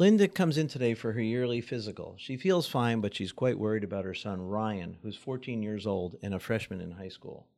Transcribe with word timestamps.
Linda 0.00 0.28
comes 0.28 0.56
in 0.56 0.68
today 0.68 0.94
for 0.94 1.10
her 1.10 1.20
yearly 1.20 1.60
physical. 1.60 2.14
She 2.18 2.36
feels 2.36 2.68
fine, 2.68 3.00
but 3.00 3.16
she's 3.16 3.32
quite 3.32 3.58
worried 3.58 3.82
about 3.82 4.04
her 4.04 4.14
son 4.14 4.40
Ryan, 4.40 4.96
who's 5.02 5.16
14 5.16 5.60
years 5.60 5.88
old 5.88 6.14
and 6.22 6.34
a 6.34 6.38
freshman 6.38 6.80
in 6.80 6.92
high 6.92 7.08
school. 7.08 7.48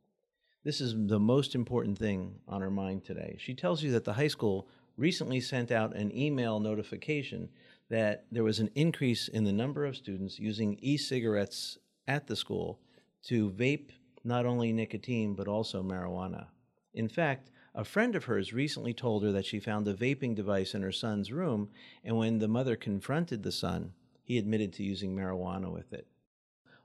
This 0.64 0.80
is 0.80 0.94
the 0.96 1.20
most 1.20 1.54
important 1.54 1.98
thing 1.98 2.36
on 2.48 2.62
her 2.62 2.70
mind 2.70 3.04
today. 3.04 3.36
She 3.38 3.52
tells 3.52 3.82
you 3.82 3.90
that 3.92 4.04
the 4.04 4.14
high 4.14 4.28
school 4.28 4.68
recently 4.96 5.38
sent 5.38 5.70
out 5.70 5.94
an 5.94 6.16
email 6.16 6.60
notification 6.60 7.50
that 7.90 8.24
there 8.32 8.44
was 8.44 8.58
an 8.58 8.70
increase 8.74 9.28
in 9.28 9.44
the 9.44 9.52
number 9.52 9.84
of 9.84 9.96
students 9.96 10.38
using 10.38 10.78
e 10.80 10.96
cigarettes 10.96 11.76
at 12.08 12.26
the 12.26 12.36
school 12.36 12.80
to 13.24 13.50
vape 13.50 13.90
not 14.24 14.46
only 14.46 14.72
nicotine 14.72 15.34
but 15.34 15.46
also 15.46 15.82
marijuana. 15.82 16.46
In 16.94 17.08
fact, 17.08 17.50
a 17.74 17.84
friend 17.84 18.16
of 18.16 18.24
hers 18.24 18.52
recently 18.52 18.92
told 18.92 19.22
her 19.22 19.32
that 19.32 19.46
she 19.46 19.60
found 19.60 19.86
a 19.86 19.94
vaping 19.94 20.34
device 20.34 20.74
in 20.74 20.82
her 20.82 20.92
son's 20.92 21.32
room, 21.32 21.68
and 22.04 22.16
when 22.16 22.38
the 22.38 22.48
mother 22.48 22.76
confronted 22.76 23.42
the 23.42 23.52
son, 23.52 23.92
he 24.24 24.38
admitted 24.38 24.72
to 24.72 24.82
using 24.82 25.14
marijuana 25.14 25.72
with 25.72 25.92
it. 25.92 26.06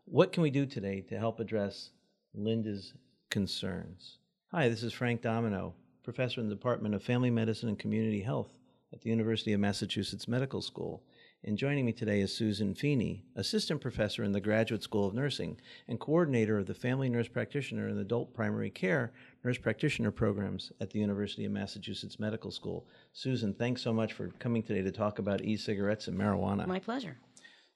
What 0.05 0.31
can 0.31 0.43
we 0.43 0.51
do 0.51 0.65
today 0.65 1.01
to 1.09 1.17
help 1.17 1.39
address 1.39 1.89
Linda's 2.33 2.93
concerns? 3.29 4.19
Hi, 4.51 4.69
this 4.69 4.83
is 4.83 4.93
Frank 4.93 5.21
Domino, 5.21 5.73
professor 6.03 6.39
in 6.39 6.49
the 6.49 6.55
Department 6.55 6.93
of 6.93 7.03
Family 7.03 7.31
Medicine 7.31 7.69
and 7.69 7.79
Community 7.79 8.21
Health 8.21 8.59
at 8.93 9.01
the 9.01 9.09
University 9.09 9.53
of 9.53 9.59
Massachusetts 9.59 10.27
Medical 10.27 10.61
School. 10.61 11.03
And 11.47 11.59
joining 11.59 11.85
me 11.85 11.91
today 11.93 12.21
is 12.21 12.33
Susan 12.33 12.73
Feeney, 12.73 13.23
assistant 13.35 13.79
professor 13.79 14.23
in 14.23 14.31
the 14.31 14.41
Graduate 14.41 14.81
School 14.81 15.05
of 15.05 15.13
Nursing 15.13 15.59
and 15.87 15.99
coordinator 15.99 16.57
of 16.57 16.65
the 16.65 16.73
Family 16.73 17.07
Nurse 17.07 17.27
Practitioner 17.27 17.87
and 17.87 17.99
Adult 17.99 18.33
Primary 18.33 18.71
Care 18.71 19.13
Nurse 19.43 19.59
Practitioner 19.59 20.09
programs 20.09 20.71
at 20.81 20.89
the 20.89 20.97
University 20.97 21.45
of 21.45 21.51
Massachusetts 21.51 22.19
Medical 22.19 22.49
School. 22.49 22.87
Susan, 23.13 23.53
thanks 23.53 23.83
so 23.83 23.93
much 23.93 24.13
for 24.13 24.29
coming 24.39 24.63
today 24.63 24.81
to 24.81 24.91
talk 24.91 25.19
about 25.19 25.43
e 25.43 25.55
cigarettes 25.55 26.07
and 26.07 26.17
marijuana. 26.17 26.65
My 26.65 26.79
pleasure. 26.79 27.15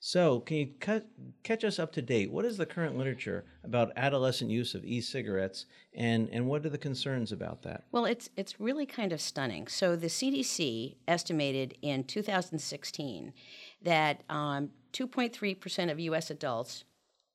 So, 0.01 0.39
can 0.39 0.57
you 0.57 0.69
cut, 0.79 1.05
catch 1.43 1.65
us 1.65 1.77
up 1.77 1.91
to 1.93 2.01
date? 2.01 2.31
What 2.31 2.45
is 2.45 2.55
the 2.55 2.65
current 2.65 2.97
literature 2.97 3.43
about 3.65 3.91
adolescent 3.97 4.49
use 4.49 4.73
of 4.73 4.85
e-cigarettes, 4.85 5.65
and, 5.93 6.29
and 6.31 6.47
what 6.47 6.65
are 6.65 6.69
the 6.69 6.77
concerns 6.77 7.33
about 7.33 7.61
that? 7.63 7.83
Well, 7.91 8.05
it's 8.05 8.29
it's 8.37 8.61
really 8.61 8.85
kind 8.85 9.11
of 9.11 9.19
stunning. 9.19 9.67
So, 9.67 9.97
the 9.97 10.07
CDC 10.07 10.95
estimated 11.05 11.77
in 11.81 12.05
2016 12.05 13.33
that 13.81 14.23
um, 14.29 14.69
2.3 14.93 15.59
percent 15.59 15.91
of 15.91 15.99
U.S. 15.99 16.31
adults, 16.31 16.85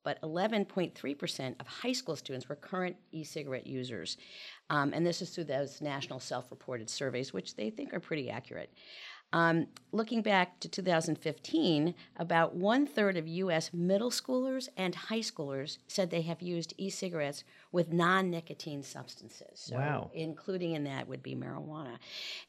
but 0.03 0.21
11.3 0.23 1.19
percent 1.19 1.57
of 1.61 1.67
high 1.67 1.93
school 1.93 2.17
students 2.17 2.49
were 2.49 2.57
current 2.57 2.97
e-cigarette 3.13 3.67
users, 3.67 4.17
um, 4.71 4.95
and 4.95 5.05
this 5.05 5.21
is 5.21 5.29
through 5.29 5.45
those 5.45 5.83
national 5.83 6.19
self-reported 6.19 6.89
surveys, 6.89 7.35
which 7.35 7.57
they 7.57 7.69
think 7.69 7.93
are 7.93 8.01
pretty 8.01 8.31
accurate. 8.31 8.73
Um, 9.35 9.67
looking 9.91 10.23
back 10.23 10.61
to 10.61 10.69
2015, 10.69 11.97
about 12.17 12.55
one 12.55 12.87
third 12.87 13.17
of 13.17 13.27
U.S. 13.27 13.75
middle 13.75 14.13
schoolers 14.13 14.69
and 14.77 14.95
high 14.95 15.19
schoolers 15.19 15.79
said 15.89 16.11
they 16.11 16.23
have 16.23 16.41
used 16.41 16.73
e 16.79 16.89
cigarettes 16.89 17.43
with 17.73 17.93
non 17.93 18.31
nicotine 18.31 18.85
substances. 18.85 19.49
So 19.55 19.75
wow. 19.75 20.11
Including 20.15 20.75
in 20.75 20.85
that 20.85 21.09
would 21.09 21.21
be 21.21 21.35
marijuana. 21.35 21.99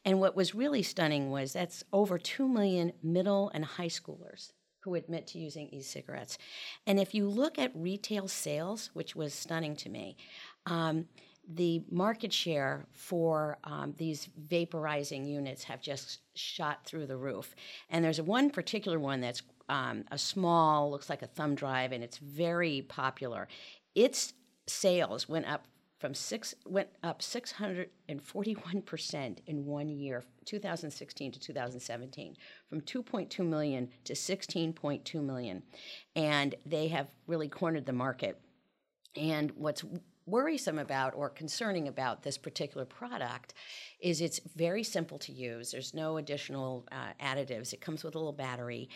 And 0.04 0.20
what 0.20 0.36
was 0.36 0.54
really 0.54 0.84
stunning 0.84 1.28
was 1.28 1.54
that's 1.54 1.82
over 1.92 2.18
2 2.18 2.48
million 2.48 2.92
middle 3.02 3.50
and 3.52 3.64
high 3.64 3.88
schoolers 3.88 4.52
who 4.82 4.94
admit 4.94 5.26
to 5.26 5.40
using 5.40 5.68
e 5.72 5.82
cigarettes. 5.82 6.38
And 6.86 7.00
if 7.00 7.14
you 7.14 7.28
look 7.28 7.58
at 7.58 7.72
retail 7.74 8.28
sales, 8.28 8.90
which 8.94 9.16
was 9.16 9.34
stunning 9.34 9.74
to 9.74 9.88
me, 9.88 10.16
um, 10.66 11.06
the 11.48 11.82
market 11.90 12.32
share 12.32 12.86
for 12.92 13.58
um, 13.64 13.94
these 13.96 14.28
vaporizing 14.48 15.26
units 15.26 15.64
have 15.64 15.80
just 15.80 16.20
shot 16.34 16.84
through 16.84 17.06
the 17.06 17.16
roof. 17.16 17.54
And 17.90 18.04
there's 18.04 18.20
one 18.20 18.50
particular 18.50 18.98
one 18.98 19.20
that's 19.20 19.42
um, 19.68 20.04
a 20.10 20.18
small, 20.18 20.90
looks 20.90 21.10
like 21.10 21.22
a 21.22 21.26
thumb 21.26 21.54
drive, 21.54 21.92
and 21.92 22.02
it's 22.02 22.18
very 22.18 22.82
popular. 22.82 23.48
Its 23.94 24.32
sales 24.66 25.28
went 25.28 25.46
up 25.46 25.66
from 25.98 26.12
six 26.12 26.54
went 26.66 26.88
up 27.02 27.22
641 27.22 28.82
percent 28.82 29.40
in 29.46 29.64
one 29.64 29.88
year, 29.88 30.24
2016 30.44 31.32
to 31.32 31.40
2017, 31.40 32.36
from 32.68 32.80
2.2 32.82 33.46
million 33.46 33.88
to 34.04 34.12
16.2 34.12 35.24
million, 35.24 35.62
and 36.14 36.54
they 36.66 36.88
have 36.88 37.08
really 37.26 37.48
cornered 37.48 37.86
the 37.86 37.92
market. 37.92 38.38
And 39.16 39.52
what's 39.52 39.84
worrisome 40.26 40.78
about 40.78 41.14
or 41.14 41.30
concerning 41.30 41.88
about 41.88 42.22
this 42.22 42.36
particular 42.36 42.84
product 42.84 43.54
is 44.00 44.20
it's 44.20 44.40
very 44.56 44.82
simple 44.82 45.18
to 45.18 45.32
use. 45.32 45.70
There's 45.70 45.94
no 45.94 46.16
additional 46.16 46.86
uh, 46.90 47.12
additives. 47.24 47.72
It 47.72 47.80
comes 47.80 48.02
with 48.02 48.14
a 48.16 48.18
little 48.18 48.32
battery. 48.32 48.88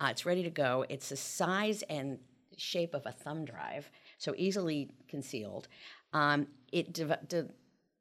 Uh, 0.00 0.08
it's 0.10 0.24
ready 0.24 0.44
to 0.44 0.50
go. 0.50 0.84
It's 0.88 1.08
the 1.08 1.16
size 1.16 1.82
and 1.90 2.18
shape 2.56 2.94
of 2.94 3.04
a 3.04 3.12
thumb 3.12 3.44
drive, 3.44 3.90
so 4.18 4.32
easily 4.36 4.90
concealed. 5.08 5.68
Um, 6.12 6.46
it 6.72 6.92
de- 6.92 7.18
de- 7.28 7.48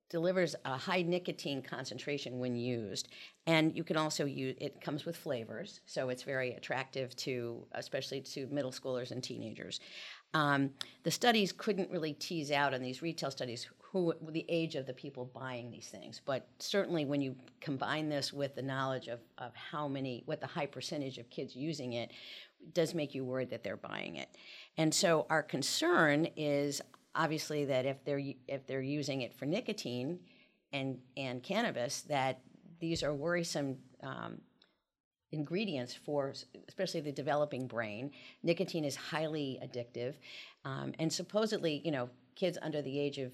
delivers 0.09 0.55
a 0.63 0.77
high 0.77 1.01
nicotine 1.01 1.61
concentration 1.61 2.39
when 2.39 2.55
used, 2.55 3.09
and 3.47 3.75
you 3.75 3.83
can 3.83 3.97
also 3.97 4.25
use. 4.25 4.55
It 4.61 4.79
comes 4.79 5.05
with 5.05 5.17
flavors, 5.17 5.81
so 5.85 6.09
it's 6.09 6.23
very 6.23 6.53
attractive 6.53 7.15
to, 7.17 7.65
especially 7.73 8.21
to 8.21 8.47
middle 8.47 8.71
schoolers 8.71 9.11
and 9.11 9.23
teenagers. 9.23 9.79
Um, 10.35 10.71
the 11.03 11.11
studies 11.11 11.53
couldn't 11.53 11.89
really 11.89 12.11
tease 12.11 12.51
out 12.51 12.73
in 12.73 12.81
these 12.81 13.01
retail 13.01 13.31
studies 13.31 13.69
who 13.91 14.13
the 14.31 14.45
age 14.49 14.75
of 14.75 14.85
the 14.85 14.93
people 14.93 15.31
buying 15.33 15.71
these 15.71 15.87
things, 15.87 16.21
but 16.25 16.45
certainly 16.59 17.05
when 17.05 17.21
you 17.21 17.33
combine 17.61 18.09
this 18.09 18.33
with 18.33 18.53
the 18.53 18.61
knowledge 18.61 19.07
of, 19.07 19.21
of 19.37 19.55
how 19.55 19.87
many, 19.87 20.23
what 20.25 20.41
the 20.41 20.47
high 20.47 20.65
percentage 20.65 21.17
of 21.17 21.29
kids 21.29 21.55
using 21.55 21.93
it, 21.93 22.11
does 22.73 22.93
make 22.93 23.15
you 23.15 23.23
worried 23.23 23.49
that 23.49 23.63
they're 23.63 23.77
buying 23.77 24.17
it. 24.17 24.27
And 24.77 24.93
so 24.93 25.25
our 25.29 25.41
concern 25.41 26.27
is 26.35 26.81
obviously 27.15 27.63
that 27.63 27.85
if 27.85 28.03
they're 28.03 28.21
if 28.49 28.67
they're 28.67 28.81
using 28.81 29.21
it 29.21 29.33
for 29.33 29.45
nicotine 29.45 30.19
and 30.73 30.97
and 31.15 31.41
cannabis, 31.41 32.01
that 32.09 32.41
these 32.81 33.03
are 33.03 33.13
worrisome 33.13 33.77
um, 34.03 34.41
ingredients 35.31 35.93
for 35.93 36.33
especially 36.67 37.01
the 37.01 37.11
developing 37.11 37.67
brain. 37.67 38.11
Nicotine 38.43 38.85
is 38.85 38.95
highly 38.95 39.59
addictive, 39.63 40.15
um, 40.63 40.93
and 40.99 41.11
supposedly, 41.11 41.81
you 41.83 41.91
know, 41.91 42.09
kids 42.35 42.57
under 42.61 42.81
the 42.81 42.99
age 42.99 43.17
of 43.17 43.31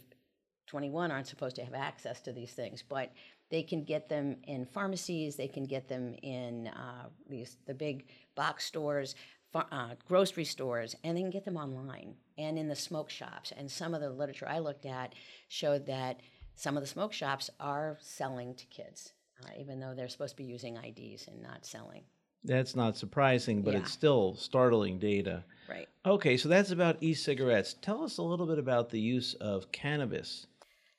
21 0.67 1.11
aren't 1.11 1.27
supposed 1.27 1.55
to 1.55 1.63
have 1.63 1.73
access 1.73 2.21
to 2.21 2.31
these 2.31 2.51
things, 2.51 2.83
but 2.87 3.11
they 3.49 3.61
can 3.61 3.83
get 3.83 4.07
them 4.07 4.37
in 4.43 4.65
pharmacies. 4.65 5.35
They 5.35 5.47
can 5.47 5.65
get 5.65 5.89
them 5.89 6.15
in 6.21 6.67
uh, 6.67 7.09
these 7.29 7.57
the 7.65 7.73
big 7.73 8.05
box 8.35 8.65
stores. 8.65 9.15
Uh, 9.53 9.95
grocery 10.07 10.45
stores, 10.45 10.95
and 11.03 11.17
they 11.17 11.21
can 11.21 11.29
get 11.29 11.43
them 11.43 11.57
online 11.57 12.15
and 12.37 12.57
in 12.57 12.69
the 12.69 12.75
smoke 12.75 13.09
shops. 13.09 13.51
And 13.51 13.69
some 13.69 13.93
of 13.93 13.99
the 13.99 14.09
literature 14.09 14.47
I 14.47 14.59
looked 14.59 14.85
at 14.85 15.13
showed 15.49 15.87
that 15.87 16.21
some 16.55 16.77
of 16.77 16.83
the 16.83 16.87
smoke 16.87 17.11
shops 17.11 17.49
are 17.59 17.97
selling 17.99 18.55
to 18.55 18.65
kids 18.67 19.11
uh, 19.43 19.49
even 19.59 19.79
though 19.79 19.93
they're 19.95 20.09
supposed 20.09 20.37
to 20.37 20.43
be 20.43 20.49
using 20.49 20.77
IDs 20.77 21.27
and 21.27 21.41
not 21.41 21.65
selling. 21.65 22.03
That's 22.43 22.75
not 22.75 22.97
surprising, 22.97 23.61
but 23.61 23.73
Yeah. 23.73 23.81
it's 23.81 23.91
still 23.91 24.35
startling 24.35 24.97
data. 24.97 25.43
Right. 25.69 25.87
Okay, 26.05 26.37
so 26.37 26.49
that's 26.49 26.71
about 26.71 26.97
e 27.01 27.13
cigarettes. 27.13 27.75
Tell 27.81 28.03
us 28.03 28.17
a 28.17 28.23
little 28.23 28.47
bit 28.47 28.57
about 28.57 28.89
the 28.89 28.99
use 28.99 29.35
of 29.35 29.71
cannabis. 29.71 30.47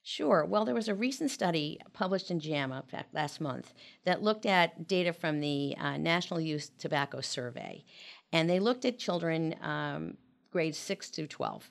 Sure. 0.04 0.44
Well, 0.44 0.64
there 0.64 0.74
was 0.74 0.88
a 0.88 0.94
recent 0.94 1.30
study 1.30 1.80
published 1.92 2.30
in 2.30 2.40
JAMA, 2.40 2.82
in 2.84 2.88
fact, 2.88 3.14
last 3.14 3.40
month, 3.40 3.72
that 4.04 4.22
looked 4.22 4.46
at 4.46 4.88
data 4.88 5.12
from 5.12 5.40
the 5.40 5.76
uh, 5.78 5.96
National 5.96 6.40
Youth 6.40 6.70
Tobacco 6.78 7.20
Survey. 7.20 7.84
And 8.32 8.48
they 8.50 8.58
looked 8.58 8.84
at 8.84 8.98
children 8.98 9.54
um, 9.62 10.16
grades 10.50 10.78
6 10.78 11.10
to 11.10 11.26
12. 11.26 11.70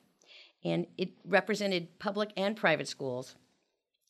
And 0.64 0.88
it 0.98 1.10
represented 1.26 1.98
public 2.00 2.32
and 2.38 2.56
private 2.56 2.88
schools. 2.88 3.36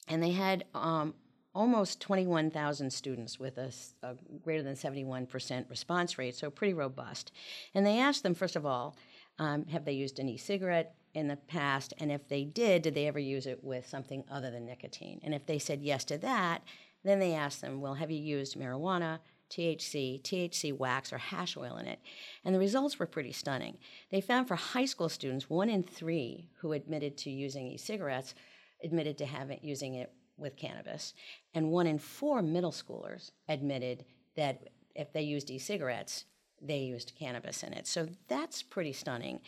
And 0.07 0.21
they 0.21 0.31
had 0.31 0.65
um, 0.75 1.15
almost 1.53 1.99
21,000 1.99 2.91
students 2.91 3.39
with 3.39 3.57
a, 3.57 3.71
a, 4.03 4.15
greater 4.43 4.63
than 4.63 4.75
71% 4.75 5.69
response 5.69 6.17
rate, 6.17 6.35
so 6.35 6.49
pretty 6.49 6.73
robust. 6.73 7.31
And 7.73 7.85
they 7.85 7.99
asked 7.99 8.23
them, 8.23 8.35
first 8.35 8.55
of 8.55 8.65
all, 8.65 8.95
um, 9.39 9.65
have 9.65 9.85
they 9.85 9.93
used 9.93 10.19
an 10.19 10.29
e 10.29 10.37
cigarette 10.37 10.95
in 11.13 11.27
the 11.27 11.35
past? 11.35 11.93
And 11.99 12.11
if 12.11 12.27
they 12.27 12.43
did, 12.43 12.83
did 12.83 12.95
they 12.95 13.07
ever 13.07 13.19
use 13.19 13.47
it 13.47 13.63
with 13.63 13.87
something 13.87 14.23
other 14.31 14.51
than 14.51 14.65
nicotine? 14.65 15.19
And 15.23 15.33
if 15.33 15.45
they 15.45 15.59
said 15.59 15.81
yes 15.81 16.05
to 16.05 16.17
that, 16.19 16.63
Then 17.03 17.19
they 17.19 17.33
asked 17.33 17.61
them, 17.61 17.81
well, 17.81 17.95
have 17.95 18.11
you 18.11 18.21
used 18.21 18.55
marijuana, 18.55 19.19
THC, 19.49 20.21
THC 20.21 20.77
wax, 20.77 21.11
or 21.11 21.17
hash 21.17 21.57
oil 21.57 21.77
in 21.77 21.87
it? 21.87 21.99
And 22.45 22.53
the 22.53 22.59
results 22.59 22.99
were 22.99 23.07
pretty 23.07 23.31
stunning. 23.31 23.79
They 24.11 24.21
found 24.21 24.47
for 24.47 24.55
high 24.55 24.85
school 24.85 25.09
students, 25.09 25.49
one 25.49 25.69
in 25.69 25.81
three 25.81 26.49
who 26.59 26.73
admitted 26.73 27.17
to 27.17 27.31
using 27.31 27.67
e 27.67 27.77
cigarettes 27.77 28.35
admitted 28.83 29.17
to 29.17 29.25
having 29.25 29.59
using 29.61 29.95
it 29.95 30.11
with 30.41 30.57
cannabis, 30.57 31.13
and 31.53 31.71
one 31.71 31.87
in 31.87 31.99
four 31.99 32.41
middle 32.41 32.71
schoolers 32.71 33.31
admitted 33.47 34.05
that 34.35 34.69
if 34.95 35.13
they 35.13 35.21
used 35.21 35.49
e 35.49 35.57
cigarettes, 35.57 36.25
they 36.61 36.79
used 36.79 37.13
cannabis 37.17 37.63
in 37.63 37.73
it. 37.73 37.87
So 37.87 38.07
that's 38.27 38.61
pretty 38.61 38.93
stunning. 38.93 39.39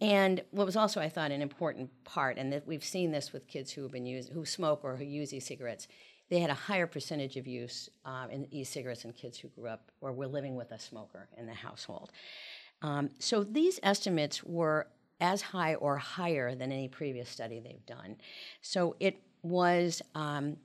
And 0.00 0.42
what 0.50 0.66
was 0.66 0.76
also, 0.76 1.00
I 1.00 1.08
thought, 1.08 1.30
an 1.30 1.42
important 1.42 1.90
part, 2.04 2.38
and 2.38 2.52
that 2.52 2.66
we've 2.66 2.84
seen 2.84 3.10
this 3.10 3.32
with 3.32 3.46
kids 3.48 3.72
who 3.72 3.82
have 3.82 3.92
been 3.92 4.06
who 4.32 4.44
smoke 4.44 4.80
or 4.84 4.96
who 4.96 5.04
use 5.04 5.32
e-cigarettes, 5.34 5.88
they 6.30 6.40
had 6.40 6.50
a 6.50 6.54
higher 6.54 6.86
percentage 6.86 7.36
of 7.36 7.46
use 7.46 7.88
uh, 8.04 8.26
in 8.30 8.46
e-cigarettes 8.52 9.04
in 9.04 9.12
kids 9.12 9.38
who 9.38 9.48
grew 9.48 9.68
up 9.68 9.90
or 10.00 10.12
were 10.12 10.26
living 10.26 10.56
with 10.56 10.70
a 10.72 10.78
smoker 10.78 11.28
in 11.36 11.46
the 11.46 11.54
household. 11.54 12.12
Um, 12.82 13.10
so 13.18 13.42
these 13.42 13.80
estimates 13.82 14.44
were 14.44 14.88
as 15.20 15.42
high 15.42 15.74
or 15.74 15.96
higher 15.96 16.54
than 16.54 16.70
any 16.70 16.86
previous 16.86 17.28
study 17.28 17.58
they've 17.58 17.86
done. 17.86 18.16
So 18.60 18.94
it 19.00 19.20
was, 19.48 20.02
um, 20.14 20.56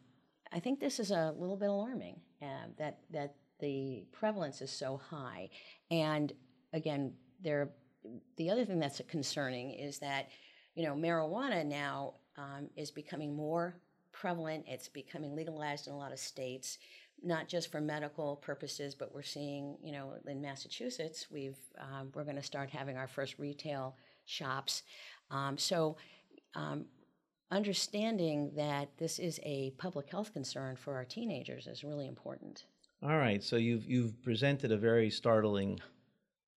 I 0.52 0.60
think 0.60 0.80
this 0.80 1.00
is 1.00 1.12
a 1.12 1.34
little 1.38 1.58
bit 1.58 1.70
alarming 1.70 2.20
uh, 2.42 2.68
that 2.78 3.00
that 3.12 3.36
the 3.60 4.06
prevalence 4.12 4.62
is 4.62 4.72
so 4.72 4.98
high, 5.10 5.50
and 5.90 6.32
again, 6.74 7.14
there 7.42 7.70
the 8.38 8.50
other 8.50 8.66
thing 8.66 8.80
that's 8.80 9.02
concerning 9.08 9.72
is 9.72 10.00
that 10.00 10.30
you 10.76 10.84
know 10.84 10.94
marijuana 10.94 11.66
now 11.66 12.16
um, 12.38 12.70
is 12.76 12.92
becoming 12.92 13.36
more 13.36 13.76
prevalent. 14.12 14.66
It's 14.68 14.88
becoming 14.88 15.36
legalized 15.36 15.88
in 15.88 15.94
a 15.94 15.98
lot 15.98 16.12
of 16.12 16.20
states, 16.20 16.78
not 17.24 17.48
just 17.48 17.72
for 17.72 17.82
medical 17.82 18.36
purposes, 18.36 18.94
but 18.96 19.14
we're 19.14 19.24
seeing 19.24 19.78
you 19.84 19.92
know 19.92 20.14
in 20.28 20.42
Massachusetts 20.42 21.28
we've 21.32 21.60
um, 21.80 22.12
we're 22.14 22.26
going 22.26 22.36
to 22.36 22.44
start 22.44 22.70
having 22.70 22.98
our 22.98 23.08
first 23.08 23.40
retail 23.40 23.96
shops. 24.26 24.84
Um, 25.32 25.58
so. 25.58 25.98
Um, 26.56 26.86
understanding 27.54 28.52
that 28.56 28.90
this 28.98 29.20
is 29.20 29.40
a 29.44 29.72
public 29.78 30.10
health 30.10 30.34
concern 30.34 30.76
for 30.76 30.96
our 30.96 31.06
teenagers 31.06 31.68
is 31.68 31.84
really 31.84 32.08
important. 32.08 32.66
All 33.04 33.18
right, 33.18 33.44
so 33.44 33.58
you've 33.58 33.86
you've 33.86 34.22
presented 34.24 34.72
a 34.72 34.78
very 34.78 35.10
startling 35.10 35.80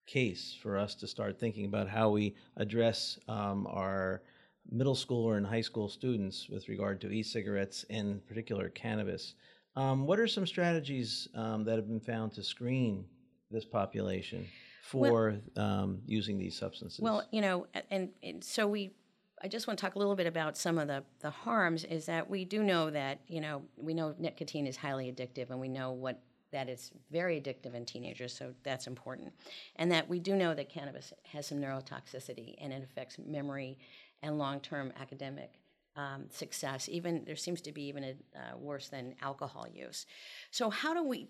case 0.07 0.57
for 0.63 0.79
us 0.79 0.95
to 0.95 1.07
start 1.07 1.39
thinking 1.39 1.67
about 1.67 1.89
how 1.89 2.11
we 2.11 2.35
address 2.57 3.19
um, 3.29 3.67
our 3.67 4.23
middle 4.71 4.95
school 4.95 5.33
and 5.33 5.47
high 5.47 5.61
school 5.61 5.89
students 5.89 6.49
with 6.49 6.69
regard 6.69 7.01
to 7.01 7.11
e-cigarettes, 7.11 7.85
in 7.91 8.21
particular 8.27 8.69
cannabis. 8.71 9.35
Um, 9.75 10.07
what 10.07 10.19
are 10.19 10.29
some 10.29 10.47
strategies 10.47 11.29
um, 11.35 11.65
that 11.65 11.77
have 11.77 11.89
been 11.89 12.01
found 12.01 12.33
to 12.35 12.43
screen 12.43 13.05
this 13.51 13.65
population 13.65 14.47
for 14.83 15.35
well, 15.57 15.65
um, 15.65 15.99
using 16.07 16.39
these 16.39 16.57
substances? 16.57 17.01
Well, 17.01 17.25
you 17.31 17.43
know, 17.43 17.67
and, 17.91 18.11
and 18.23 18.43
so 18.43 18.67
we 18.67 18.93
I 19.43 19.49
just 19.49 19.67
want 19.67 19.79
to 19.79 19.85
talk 19.85 19.97
a 19.97 19.99
little 19.99 20.17
bit 20.17 20.27
about 20.27 20.57
some 20.57 20.79
of 20.79 20.89
the, 20.89 21.05
the 21.21 21.31
harms 21.31 21.85
is 21.85 22.07
that 22.07 22.29
we 22.29 22.45
do 22.45 22.63
know 22.63 22.91
that, 22.91 23.21
you 23.29 23.41
know, 23.41 23.63
we 23.77 23.93
know 23.93 24.15
nicotine 24.19 24.67
is 24.67 24.77
highly 24.77 25.13
addictive 25.13 25.51
and 25.51 25.61
we 25.61 25.69
know 25.69 25.93
what 25.93 26.21
that 26.53 26.69
it's 26.69 26.91
very 27.11 27.41
addictive 27.41 27.75
in 27.75 27.85
teenagers, 27.85 28.35
so 28.35 28.55
that's 28.63 28.87
important. 28.87 29.33
And 29.77 29.91
that 29.93 30.09
we 30.09 30.21
do 30.21 30.37
know 30.37 30.55
that 30.55 30.71
cannabis 30.71 31.13
has 31.25 31.47
some 31.47 31.59
neurotoxicity 31.59 32.55
and 32.59 32.73
it 32.73 32.83
affects 32.83 33.19
memory 33.19 33.79
and 34.23 34.39
long 34.39 34.61
term 34.61 34.93
academic 34.99 35.61
um, 35.97 36.25
success. 36.31 36.89
Even 36.91 37.25
there 37.27 37.37
seems 37.37 37.61
to 37.63 37.73
be 37.73 37.83
even 37.83 38.05
a, 38.05 38.11
uh, 38.39 38.57
worse 38.57 38.89
than 38.89 39.15
alcohol 39.21 39.67
use. 39.69 40.07
So, 40.51 40.71
how 40.71 40.95
do 40.95 41.03
we, 41.03 41.29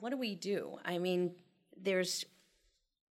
what 0.00 0.10
do 0.10 0.16
we 0.16 0.34
do? 0.34 0.78
I 0.84 0.98
mean, 0.98 1.32
there's 1.80 2.24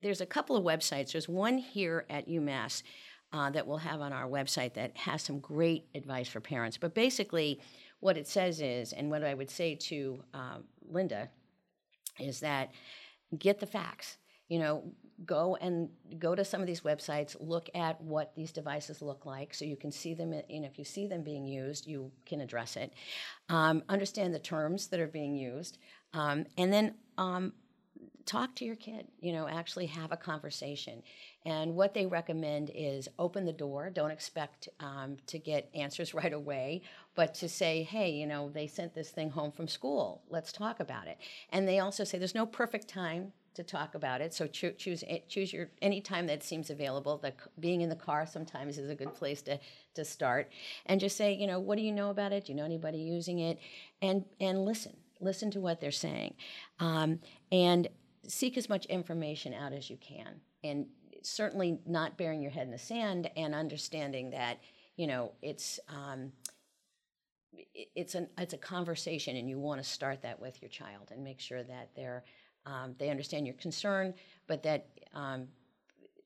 there's 0.01 0.21
a 0.21 0.25
couple 0.25 0.55
of 0.55 0.63
websites. 0.63 1.11
There's 1.11 1.27
one 1.27 1.57
here 1.57 2.05
at 2.09 2.29
UMass 2.29 2.83
uh, 3.31 3.49
that 3.51 3.67
we'll 3.67 3.77
have 3.77 4.01
on 4.01 4.13
our 4.13 4.27
website 4.27 4.73
that 4.73 4.97
has 4.97 5.21
some 5.21 5.39
great 5.39 5.85
advice 5.95 6.27
for 6.27 6.39
parents. 6.39 6.77
But 6.77 6.93
basically, 6.95 7.61
what 7.99 8.17
it 8.17 8.27
says 8.27 8.61
is, 8.61 8.93
and 8.93 9.09
what 9.09 9.23
I 9.23 9.33
would 9.33 9.49
say 9.49 9.75
to 9.75 10.23
uh, 10.33 10.57
Linda 10.89 11.29
is 12.19 12.39
that 12.39 12.71
get 13.37 13.59
the 13.59 13.65
facts. 13.65 14.17
You 14.47 14.57
know, 14.57 14.91
go 15.25 15.57
and 15.57 15.89
go 16.17 16.33
to 16.33 16.43
some 16.43 16.59
of 16.59 16.65
these 16.65 16.81
websites, 16.81 17.35
look 17.39 17.69
at 17.75 18.01
what 18.01 18.33
these 18.35 18.51
devices 18.51 19.01
look 19.01 19.25
like, 19.25 19.53
so 19.53 19.63
you 19.63 19.75
can 19.75 19.91
see 19.91 20.15
them. 20.15 20.33
You 20.49 20.61
know, 20.61 20.67
if 20.67 20.79
you 20.79 20.85
see 20.85 21.05
them 21.05 21.23
being 21.23 21.45
used, 21.45 21.85
you 21.85 22.11
can 22.25 22.41
address 22.41 22.75
it. 22.75 22.93
Um, 23.49 23.83
understand 23.89 24.33
the 24.33 24.39
terms 24.39 24.87
that 24.87 24.99
are 24.99 25.07
being 25.07 25.35
used, 25.35 25.77
um, 26.13 26.45
and 26.57 26.73
then 26.73 26.95
um, 27.19 27.53
talk 28.29 28.55
to 28.55 28.65
your 28.65 28.75
kid. 28.75 29.07
You 29.19 29.33
know, 29.33 29.47
actually 29.47 29.87
have 29.87 30.11
a 30.11 30.17
conversation. 30.17 31.01
And 31.45 31.75
what 31.75 31.93
they 31.93 32.05
recommend 32.05 32.69
is 32.75 33.07
open 33.17 33.45
the 33.45 33.53
door. 33.53 33.89
Don't 33.89 34.11
expect 34.11 34.69
um, 34.79 35.17
to 35.27 35.39
get 35.39 35.69
answers 35.73 36.13
right 36.21 36.33
away, 36.33 36.83
but 37.15 37.33
to 37.35 37.49
say, 37.49 37.83
hey, 37.83 38.11
you 38.11 38.27
know, 38.27 38.49
they 38.49 38.67
sent 38.67 38.93
this 38.93 39.09
thing 39.09 39.31
home 39.31 39.51
from 39.51 39.67
school. 39.67 40.21
Let's 40.29 40.51
talk 40.51 40.79
about 40.79 41.07
it. 41.07 41.17
And 41.49 41.67
they 41.67 41.79
also 41.79 42.03
say 42.03 42.17
there's 42.17 42.35
no 42.35 42.45
perfect 42.45 42.87
time 42.87 43.33
to 43.55 43.63
talk 43.63 43.95
about 43.95 44.21
it. 44.21 44.33
So 44.33 44.45
cho- 44.47 44.71
choose 44.71 45.03
choose 45.27 45.51
your 45.51 45.69
any 45.81 46.01
time 46.01 46.27
that 46.27 46.43
seems 46.43 46.69
available. 46.69 47.17
The 47.17 47.33
being 47.59 47.81
in 47.81 47.89
the 47.89 47.95
car 47.95 48.25
sometimes 48.27 48.77
is 48.77 48.89
a 48.89 48.95
good 48.95 49.13
place 49.13 49.41
to 49.43 49.59
to 49.95 50.05
start, 50.05 50.51
and 50.85 51.01
just 51.01 51.17
say, 51.17 51.33
you 51.33 51.47
know, 51.47 51.59
what 51.59 51.77
do 51.77 51.81
you 51.81 51.91
know 51.91 52.11
about 52.11 52.31
it? 52.31 52.45
Do 52.45 52.51
you 52.51 52.57
know 52.57 52.63
anybody 52.63 52.99
using 52.99 53.39
it? 53.39 53.59
And 54.01 54.23
and 54.39 54.65
listen, 54.65 54.95
listen 55.19 55.51
to 55.51 55.59
what 55.59 55.81
they're 55.81 55.91
saying, 55.91 56.35
um, 56.79 57.19
and 57.51 57.89
seek 58.27 58.57
as 58.57 58.69
much 58.69 58.85
information 58.85 59.53
out 59.53 59.73
as 59.73 59.89
you 59.89 59.97
can. 59.97 60.41
And 60.63 60.87
certainly 61.23 61.79
not 61.85 62.17
burying 62.17 62.41
your 62.41 62.51
head 62.51 62.65
in 62.65 62.71
the 62.71 62.77
sand 62.77 63.29
and 63.35 63.53
understanding 63.53 64.29
that 64.31 64.59
you 64.95 65.07
know 65.07 65.31
it's 65.41 65.79
um, 65.89 66.31
it's 67.73 68.15
an 68.15 68.27
it's 68.37 68.53
a 68.53 68.57
conversation 68.57 69.35
and 69.35 69.49
you 69.49 69.57
want 69.59 69.81
to 69.81 69.89
start 69.89 70.21
that 70.21 70.39
with 70.39 70.61
your 70.61 70.69
child 70.69 71.09
and 71.11 71.23
make 71.23 71.39
sure 71.39 71.63
that 71.63 71.89
they're 71.95 72.23
um, 72.65 72.95
they 72.99 73.09
understand 73.09 73.45
your 73.45 73.55
concern 73.55 74.13
but 74.47 74.63
that 74.63 74.87
um, 75.13 75.47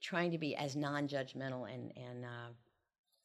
trying 0.01 0.31
to 0.31 0.37
be 0.37 0.55
as 0.55 0.75
non-judgmental 0.75 1.71
and 1.73 1.91
and 1.95 2.25
uh, 2.25 2.51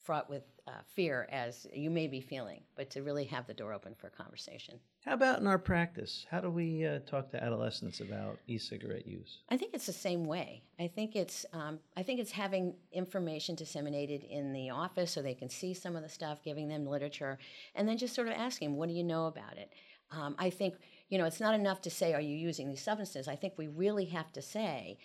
fraught 0.09 0.31
with 0.31 0.45
uh, 0.67 0.71
fear 0.87 1.29
as 1.31 1.67
you 1.71 1.91
may 1.91 2.07
be 2.07 2.19
feeling, 2.19 2.63
but 2.77 2.89
to 2.89 3.03
really 3.03 3.27
have 3.27 3.47
the 3.47 3.53
door 3.53 3.75
open 3.75 3.95
for 3.95 4.09
conversation. 4.09 4.81
How 5.05 5.13
about 5.13 5.39
in 5.39 5.47
our 5.47 5.59
practice? 5.59 6.25
How 6.31 6.41
do 6.41 6.49
we 6.49 6.87
uh, 6.87 7.01
talk 7.01 7.31
to 7.33 7.45
adolescents 7.45 8.01
about 8.01 8.39
e-cigarette 8.47 9.07
use? 9.07 9.41
I 9.51 9.59
think 9.59 9.75
it's 9.75 9.85
the 9.85 9.93
same 9.93 10.25
way. 10.25 10.63
I 10.81 10.87
think 10.87 11.15
it's 11.15 11.45
um, 11.53 11.79
I 11.95 12.03
think 12.03 12.21
it's 12.21 12.31
having 12.31 12.73
information 12.91 13.55
disseminated 13.55 14.25
in 14.25 14.55
the 14.55 14.71
office 14.71 15.11
so 15.11 15.21
they 15.21 15.35
can 15.35 15.51
see 15.51 15.75
some 15.75 15.95
of 15.95 16.03
the 16.03 16.09
stuff, 16.09 16.43
giving 16.43 16.69
them 16.69 16.87
literature, 16.87 17.39
and 17.75 17.87
then 17.87 17.99
just 17.99 18.15
sort 18.15 18.29
of 18.29 18.33
asking, 18.33 18.77
"What 18.77 18.89
do 18.89 18.95
you 18.95 19.05
know 19.05 19.27
about 19.27 19.59
it?" 19.59 19.75
Um, 20.11 20.37
I 20.39 20.49
think 20.49 20.77
you 21.11 21.19
know 21.19 21.27
it's 21.27 21.39
not 21.39 21.53
enough 21.53 21.83
to 21.83 21.91
say, 21.91 22.15
"Are 22.15 22.21
you 22.23 22.35
using 22.35 22.71
these 22.71 22.83
substances?" 22.83 23.29
I 23.29 23.37
think 23.37 23.59
we 23.59 23.67
really 23.67 24.07
have 24.07 24.33
to 24.33 24.41
say, 24.41 24.97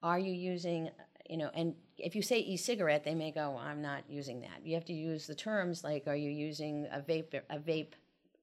"Are 0.00 0.18
you 0.20 0.32
using 0.32 0.90
you 1.28 1.36
know, 1.36 1.50
and 1.54 1.74
if 1.98 2.14
you 2.14 2.22
say 2.22 2.38
e-cigarette, 2.40 3.04
they 3.04 3.14
may 3.14 3.30
go, 3.30 3.56
"I'm 3.56 3.80
not 3.80 4.04
using 4.08 4.40
that." 4.42 4.64
You 4.64 4.74
have 4.74 4.84
to 4.86 4.92
use 4.92 5.26
the 5.26 5.34
terms 5.34 5.84
like, 5.84 6.06
"Are 6.06 6.16
you 6.16 6.30
using 6.30 6.86
a 6.90 7.00
vape 7.00 7.34
a 7.50 7.58
vape 7.58 7.92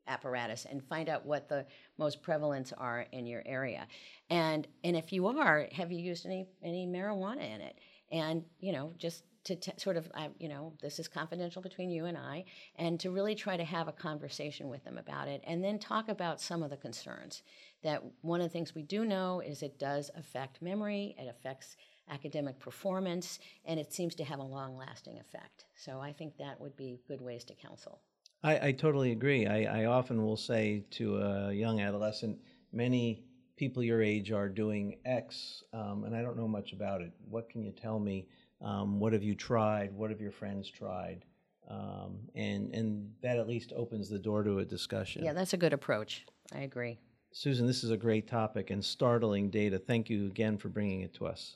apparatus?" 0.07 0.65
and 0.65 0.83
find 0.83 1.09
out 1.09 1.25
what 1.25 1.47
the 1.47 1.65
most 1.97 2.21
prevalence 2.21 2.73
are 2.73 3.01
in 3.11 3.25
your 3.25 3.43
area, 3.45 3.87
and 4.29 4.67
and 4.83 4.95
if 4.95 5.13
you 5.13 5.27
are, 5.27 5.67
have 5.71 5.91
you 5.91 5.99
used 5.99 6.25
any 6.25 6.47
any 6.63 6.87
marijuana 6.87 7.43
in 7.43 7.61
it? 7.61 7.77
And 8.11 8.45
you 8.59 8.71
know, 8.71 8.93
just 8.97 9.23
to 9.43 9.55
t- 9.55 9.71
sort 9.77 9.97
of, 9.97 10.09
uh, 10.13 10.27
you 10.37 10.47
know, 10.47 10.73
this 10.81 10.99
is 10.99 11.07
confidential 11.07 11.61
between 11.61 11.89
you 11.89 12.05
and 12.05 12.17
I, 12.17 12.45
and 12.75 12.99
to 12.99 13.09
really 13.09 13.33
try 13.33 13.57
to 13.57 13.63
have 13.63 13.87
a 13.87 13.91
conversation 13.93 14.69
with 14.69 14.83
them 14.83 14.97
about 14.97 15.27
it, 15.27 15.41
and 15.45 15.63
then 15.63 15.79
talk 15.79 16.09
about 16.09 16.39
some 16.39 16.61
of 16.61 16.69
the 16.69 16.77
concerns. 16.77 17.41
That 17.83 18.03
one 18.21 18.39
of 18.39 18.45
the 18.45 18.53
things 18.53 18.75
we 18.75 18.83
do 18.83 19.03
know 19.03 19.39
is 19.39 19.63
it 19.63 19.79
does 19.79 20.11
affect 20.15 20.61
memory, 20.61 21.15
it 21.17 21.27
affects 21.27 21.75
academic 22.11 22.59
performance, 22.59 23.39
and 23.65 23.79
it 23.79 23.93
seems 23.93 24.13
to 24.15 24.23
have 24.23 24.39
a 24.39 24.43
long 24.43 24.77
lasting 24.77 25.19
effect. 25.19 25.65
So 25.75 25.99
I 25.99 26.11
think 26.11 26.37
that 26.37 26.59
would 26.59 26.75
be 26.75 26.99
good 27.07 27.21
ways 27.21 27.43
to 27.45 27.55
counsel. 27.55 28.01
I, 28.43 28.67
I 28.67 28.71
totally 28.71 29.11
agree. 29.11 29.47
I, 29.47 29.83
I 29.83 29.85
often 29.85 30.23
will 30.23 30.37
say 30.37 30.83
to 30.91 31.17
a 31.17 31.53
young 31.53 31.79
adolescent, 31.79 32.39
many 32.73 33.23
people 33.55 33.83
your 33.83 34.01
age 34.01 34.31
are 34.31 34.49
doing 34.49 34.97
X, 35.05 35.63
um, 35.73 36.03
and 36.03 36.15
I 36.15 36.21
don't 36.21 36.37
know 36.37 36.47
much 36.47 36.73
about 36.73 37.01
it. 37.01 37.11
What 37.29 37.49
can 37.49 37.63
you 37.63 37.71
tell 37.71 37.99
me? 37.99 38.27
Um, 38.61 38.99
what 38.99 39.13
have 39.13 39.23
you 39.23 39.35
tried? 39.35 39.93
What 39.93 40.09
have 40.09 40.21
your 40.21 40.31
friends 40.31 40.69
tried? 40.69 41.25
Um, 41.69 42.19
and 42.35 42.73
and 42.73 43.11
that 43.21 43.37
at 43.37 43.47
least 43.47 43.71
opens 43.75 44.09
the 44.09 44.19
door 44.19 44.43
to 44.43 44.59
a 44.59 44.65
discussion. 44.65 45.23
Yeah, 45.23 45.33
that's 45.33 45.53
a 45.53 45.57
good 45.57 45.73
approach. 45.73 46.25
I 46.53 46.61
agree. 46.61 46.99
Susan, 47.31 47.65
this 47.65 47.83
is 47.83 47.91
a 47.91 47.97
great 47.97 48.27
topic 48.27 48.71
and 48.71 48.83
startling 48.83 49.49
data. 49.49 49.79
Thank 49.79 50.09
you 50.09 50.25
again 50.25 50.57
for 50.57 50.67
bringing 50.67 51.01
it 51.01 51.13
to 51.13 51.27
us. 51.27 51.55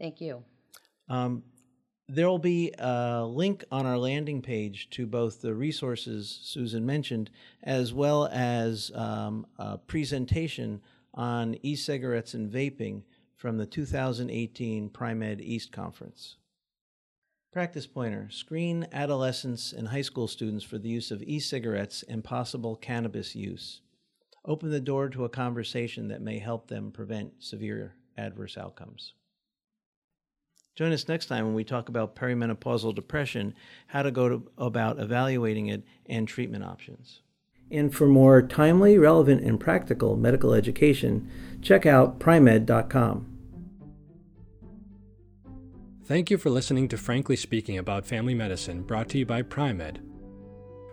Thank 0.00 0.20
you. 0.20 0.42
Um, 1.08 1.42
There 2.08 2.28
will 2.28 2.40
be 2.40 2.72
a 2.76 3.24
link 3.24 3.64
on 3.70 3.86
our 3.86 3.96
landing 3.96 4.42
page 4.42 4.90
to 4.90 5.06
both 5.06 5.40
the 5.40 5.54
resources 5.54 6.40
Susan 6.42 6.84
mentioned, 6.84 7.30
as 7.62 7.92
well 7.92 8.26
as 8.32 8.90
um, 8.96 9.46
a 9.58 9.78
presentation 9.78 10.80
on 11.14 11.54
e 11.62 11.76
cigarettes 11.76 12.34
and 12.34 12.50
vaping 12.50 13.02
from 13.36 13.58
the 13.58 13.66
2018 13.66 14.88
Pri-Med 14.88 15.40
East 15.40 15.70
Conference. 15.70 16.36
Practice 17.52 17.86
pointer 17.86 18.28
screen 18.30 18.88
adolescents 18.90 19.72
and 19.72 19.86
high 19.86 20.02
school 20.02 20.26
students 20.26 20.64
for 20.64 20.78
the 20.78 20.88
use 20.88 21.12
of 21.12 21.22
e 21.22 21.38
cigarettes 21.38 22.02
and 22.08 22.24
possible 22.24 22.74
cannabis 22.74 23.36
use. 23.36 23.82
Open 24.44 24.70
the 24.70 24.80
door 24.80 25.08
to 25.10 25.24
a 25.24 25.28
conversation 25.28 26.08
that 26.08 26.22
may 26.22 26.40
help 26.40 26.66
them 26.66 26.90
prevent 26.90 27.34
severe 27.38 27.94
adverse 28.16 28.58
outcomes. 28.58 29.14
Join 30.80 30.92
us 30.92 31.08
next 31.08 31.26
time 31.26 31.44
when 31.44 31.52
we 31.52 31.62
talk 31.62 31.90
about 31.90 32.16
perimenopausal 32.16 32.94
depression, 32.94 33.52
how 33.88 34.02
to 34.02 34.10
go 34.10 34.30
to, 34.30 34.50
about 34.56 34.98
evaluating 34.98 35.66
it, 35.66 35.82
and 36.06 36.26
treatment 36.26 36.64
options. 36.64 37.20
And 37.70 37.94
for 37.94 38.06
more 38.06 38.40
timely, 38.40 38.96
relevant, 38.96 39.42
and 39.42 39.60
practical 39.60 40.16
medical 40.16 40.54
education, 40.54 41.30
check 41.60 41.84
out 41.84 42.18
pri-med.com. 42.18 43.26
Thank 46.06 46.30
you 46.30 46.38
for 46.38 46.48
listening 46.48 46.88
to 46.88 46.96
Frankly 46.96 47.36
Speaking 47.36 47.76
About 47.76 48.06
Family 48.06 48.34
Medicine, 48.34 48.80
brought 48.80 49.10
to 49.10 49.18
you 49.18 49.26
by 49.26 49.42
Pri-Med. 49.42 50.00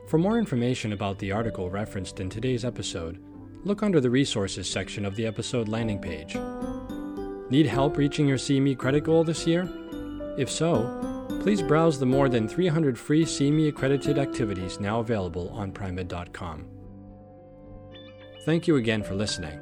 For 0.10 0.18
more 0.18 0.38
information 0.38 0.92
about 0.92 1.18
the 1.20 1.32
article 1.32 1.70
referenced 1.70 2.20
in 2.20 2.30
today's 2.30 2.66
episode, 2.66 3.24
look 3.64 3.82
under 3.82 4.02
the 4.02 4.10
Resources 4.10 4.70
section 4.70 5.06
of 5.06 5.16
the 5.16 5.26
episode 5.26 5.70
landing 5.70 6.00
page. 6.00 6.36
Need 7.50 7.66
help 7.66 7.98
reaching 7.98 8.28
your 8.28 8.38
CME 8.38 8.78
credit 8.78 9.04
goal 9.04 9.24
this 9.24 9.48
year? 9.48 9.70
If 10.38 10.50
so, 10.50 11.28
please 11.42 11.62
browse 11.62 11.98
the 11.98 12.06
more 12.06 12.30
than 12.30 12.48
300 12.48 12.98
free 12.98 13.24
CME 13.24 13.70
accredited 13.70 14.18
activities 14.18 14.80
now 14.80 15.00
available 15.00 15.50
on 15.50 15.72
pri-med.com. 15.72 16.66
Thank 18.44 18.68
you 18.68 18.76
again 18.76 19.04
for 19.04 19.16
listening. 19.16 19.60